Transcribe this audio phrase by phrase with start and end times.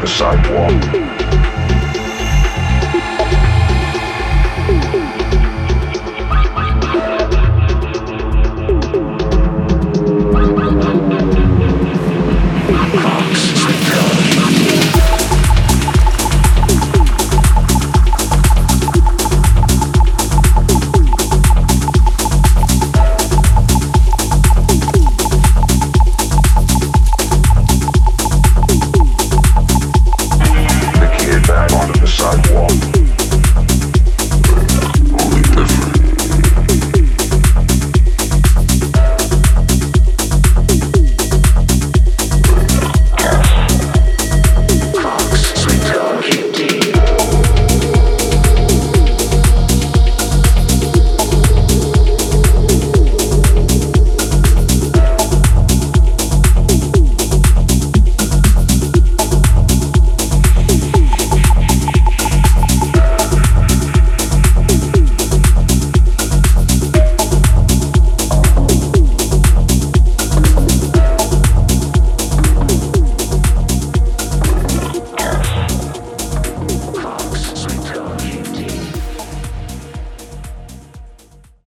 [0.00, 1.27] the sidewalk.